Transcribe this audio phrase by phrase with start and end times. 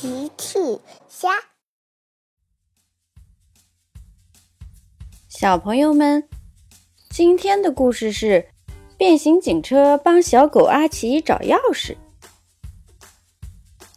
[0.00, 0.80] 奇趣
[1.10, 1.28] 虾，
[5.28, 6.26] 小朋友们，
[7.10, 8.48] 今天的故事是
[8.96, 11.98] 变形警车帮小狗阿奇找钥匙。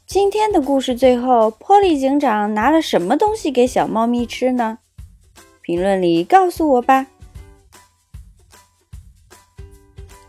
[0.05, 4.79] 今天的故事最后，波利警长拿了什么东西给小猫咪吃呢？
[5.62, 7.08] 评论里告诉我吧。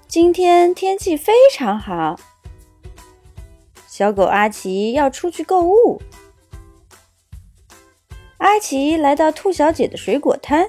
[0.07, 2.21] 今天天气非常好。
[3.97, 6.03] 小狗阿奇要出去购物。
[8.39, 10.69] 阿奇来到兔小姐的水果摊。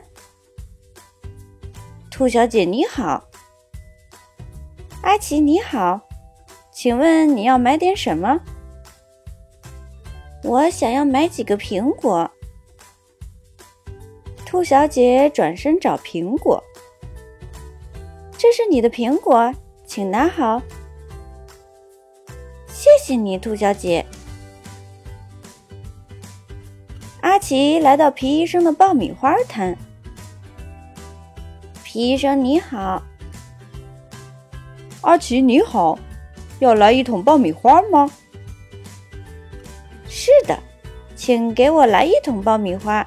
[2.12, 3.28] 兔小姐你好，
[5.02, 6.00] 阿奇你好，
[6.72, 8.40] 请问你要买点什么？
[10.44, 12.30] 我想要买几个苹果。
[14.46, 16.64] 兔小姐转身找苹果。
[18.38, 19.52] 这是你的苹果，
[19.88, 20.62] 请拿好。
[22.98, 24.06] 谢谢你，兔小姐。
[27.20, 29.78] 阿奇来到皮医生的爆米花摊。
[31.84, 33.04] 皮医生你好，
[35.02, 36.00] 阿奇你好，
[36.60, 38.10] 要来一桶爆米花吗？
[40.08, 40.58] 是的，
[41.18, 43.06] 请给我来一桶爆米花。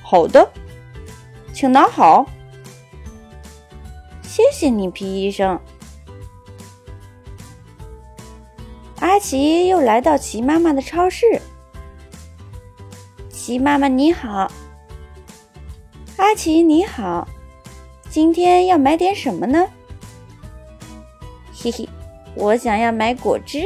[0.00, 0.48] 好的，
[1.52, 2.24] 请拿好。
[4.22, 5.60] 谢谢你，皮医生。
[9.16, 11.40] 阿奇又来到奇妈妈的超市。
[13.30, 14.52] 奇妈妈你好，
[16.18, 17.26] 阿奇你好，
[18.10, 19.66] 今天要买点什么呢？
[21.50, 21.88] 嘿嘿，
[22.34, 23.64] 我想要买果汁。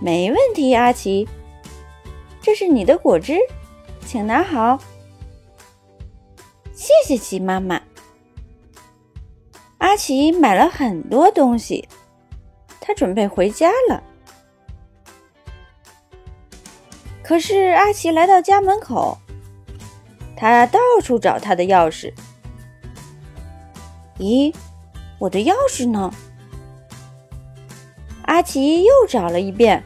[0.00, 1.28] 没问题，阿奇，
[2.40, 3.36] 这是你的果汁，
[4.06, 4.78] 请拿好。
[6.72, 7.82] 谢谢奇妈妈。
[9.76, 11.86] 阿奇买了很多东西。
[12.88, 14.02] 他准备回家了，
[17.22, 19.18] 可是阿奇来到家门口，
[20.34, 22.10] 他到处找他的钥匙。
[24.16, 24.54] 咦，
[25.18, 26.10] 我的钥匙呢？
[28.22, 29.84] 阿奇又找了一遍，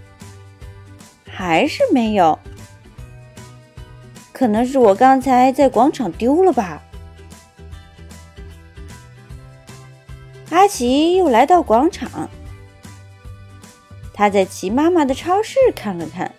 [1.28, 2.38] 还是没有。
[4.32, 6.80] 可能是我刚才在广场丢了吧。
[10.50, 12.30] 阿奇又来到广场。
[14.14, 16.32] 他在奇妈妈的超市看了看，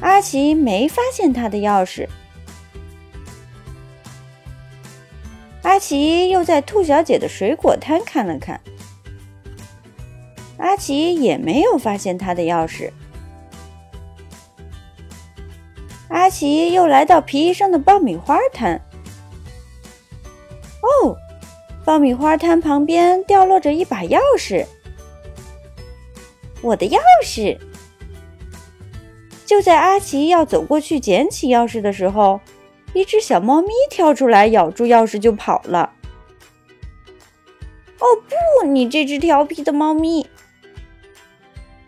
[0.00, 2.08] 阿奇没发现他的钥匙。
[5.62, 8.60] 阿奇又在兔小姐的水果摊看了看，
[10.58, 12.90] 阿奇也没有发现他的钥匙。
[16.08, 18.80] 阿奇又来到皮医生的爆米花摊，
[20.82, 21.16] 哦，
[21.84, 24.64] 爆米花摊旁边掉落着一把钥匙。
[26.66, 27.58] 我的钥匙！
[29.44, 32.40] 就在阿奇要走过去捡起钥匙的时候，
[32.92, 35.92] 一只小猫咪跳出来，咬住钥匙就跑了。
[37.98, 38.04] 哦
[38.60, 38.66] 不！
[38.66, 40.26] 你这只调皮的猫咪！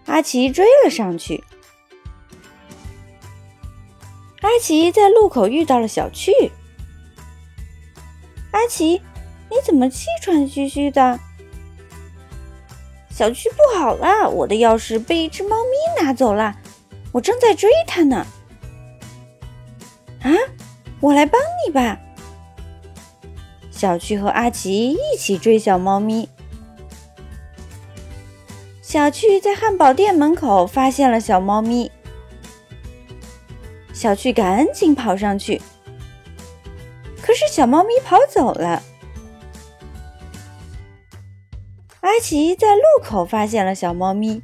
[0.07, 1.43] 阿奇追了上去。
[4.41, 6.53] 阿奇在路口遇到了小趣。
[8.53, 9.03] 阿奇，
[9.51, 11.19] 你怎么气喘吁吁的？
[13.19, 16.55] 小区不好了，我的钥匙被一只猫咪拿走了，
[17.11, 18.25] 我正在追它呢。
[20.23, 20.31] 啊，
[21.01, 21.99] 我来帮你吧。
[23.73, 26.29] 小趣和阿奇一起追小猫咪。
[28.81, 31.91] 小趣在汉堡店门口发现了小猫咪，
[33.93, 35.61] 小趣赶紧跑上去，
[37.21, 38.81] 可是小猫咪跑走了。
[42.09, 44.43] 阿奇在路口发现了小猫咪，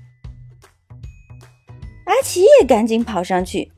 [2.04, 3.72] 阿奇也赶紧跑上去，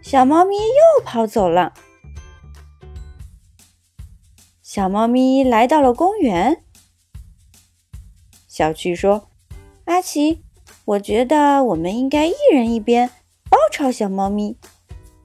[0.00, 1.74] 小猫咪又跑走了。
[4.62, 6.62] 小猫咪来到了公园，
[8.46, 9.28] 小趣说
[9.86, 10.44] ：“阿奇，
[10.84, 13.10] 我觉得我们应该一人一边
[13.50, 14.56] 包抄小猫咪，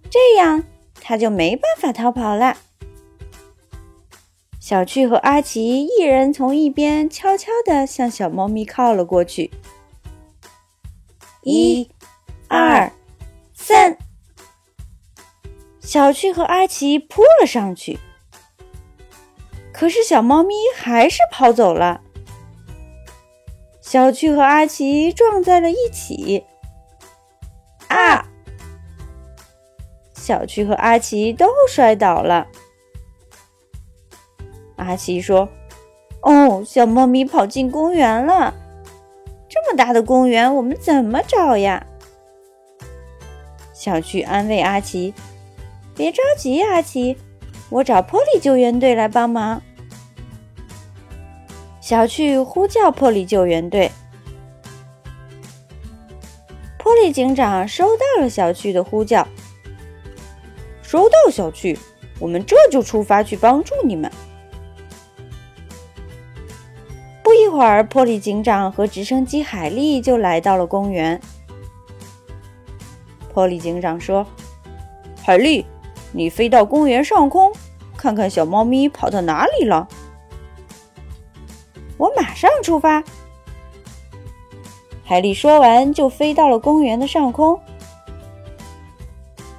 [0.10, 0.64] 这样
[0.96, 2.58] 它就没办法逃跑了。”
[4.72, 9.52] 小趣和阿奇一人从一边悄悄地向小猫咪靠了过去。
[11.44, 11.90] 一、
[12.48, 12.90] 二、
[13.54, 13.98] 三，
[15.82, 18.00] 小趣和阿奇扑了上去，
[19.74, 22.00] 可是小猫咪还是跑走了。
[23.82, 26.46] 小趣和阿奇撞在了一起，
[27.90, 28.26] 啊！
[30.14, 32.48] 小趣和阿奇都摔倒了。
[34.82, 35.48] 阿奇说
[36.22, 38.54] ：“哦，小猫咪跑进公园了，
[39.48, 41.86] 这么大的公园，我们怎么找呀？”
[43.74, 45.14] 小趣安慰阿奇
[45.96, 47.18] ：“别着急，阿奇，
[47.70, 49.62] 我找波利救援队来帮忙。”
[51.82, 53.92] 小趣呼叫波利救援队。
[56.78, 59.28] 波利警长收到了小趣的呼叫，
[60.82, 61.78] 收到，小趣，
[62.20, 64.12] 我们这就出发去帮助你们。
[67.52, 71.20] 会儿，波利警长和直升机海莉就来到了公园。
[73.34, 74.26] 波利警长说
[75.24, 75.66] ：“海莉，
[76.12, 77.52] 你飞到公园上空，
[77.96, 79.88] 看看小猫咪跑到哪里了。”
[81.98, 83.04] 我马上出发。
[85.04, 87.60] 海莉说完，就飞到了公园的上空。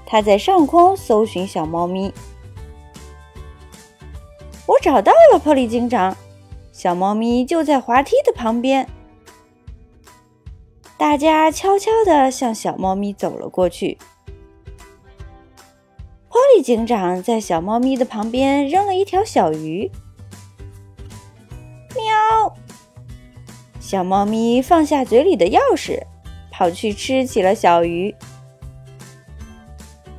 [0.04, 2.12] 他在上空搜寻小猫咪。
[4.66, 6.16] 我找到了，波利警长，
[6.72, 8.88] 小猫咪就在滑梯的旁边。
[10.96, 13.98] 大家悄悄地向小猫咪走了过去。
[16.28, 19.90] 波利警长在小猫咪的旁边扔了一条小鱼。
[21.94, 22.56] 喵！
[23.78, 26.02] 小猫咪放下嘴里的钥匙，
[26.50, 28.14] 跑去吃起了小鱼。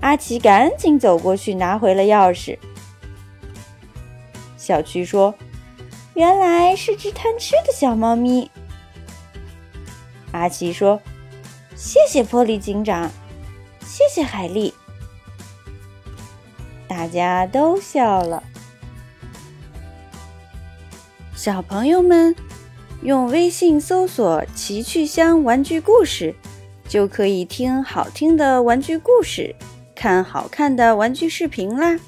[0.01, 2.59] 阿奇赶紧走过去拿回了钥匙。
[4.55, 5.33] 小趣说
[6.13, 8.49] ：“原来是只贪吃的小猫咪。”
[10.31, 11.01] 阿奇说
[11.75, 13.11] ：“谢谢波利警长，
[13.81, 14.73] 谢谢海莉。”
[16.87, 18.43] 大家都笑了。
[21.35, 22.35] 小朋友们，
[23.01, 26.33] 用微信搜索“奇趣箱玩具故事”，
[26.87, 29.55] 就可以听好听的玩具故事，
[29.95, 31.99] 看好看的玩具视频啦。